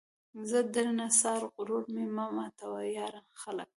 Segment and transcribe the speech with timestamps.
[0.49, 3.21] زه درنه ځار، غرور مې مه ماتوه، یاره!
[3.41, 3.69] خلک